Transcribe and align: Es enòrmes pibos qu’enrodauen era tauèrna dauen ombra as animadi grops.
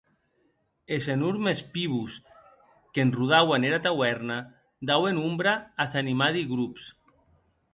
Es 0.95 1.07
enòrmes 1.15 1.59
pibos 1.75 2.15
qu’enrodauen 2.93 3.67
era 3.69 3.79
tauèrna 3.89 4.37
dauen 4.91 5.15
ombra 5.29 5.53
as 5.87 5.91
animadi 6.03 6.43
grops. 6.55 6.83